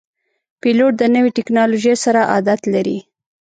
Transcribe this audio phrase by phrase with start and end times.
[0.61, 2.97] پیلوټ د نوي ټکنالوژۍ سره عادت لري.